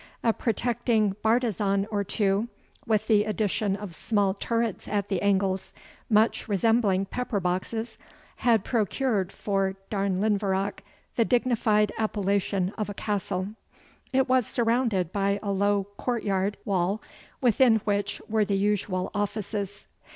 [0.23, 2.47] A protecting bartizan or two,
[2.87, 5.73] with the addition of small turrets at the angles,
[6.09, 7.99] much resembling pepper boxes,
[8.37, 10.79] had procured for Darnlinvarach
[11.17, 13.49] the dignified appellation of a castle.
[14.11, 16.99] It was surrounded by a low court yard wall,
[17.39, 19.85] within which were the usual offices.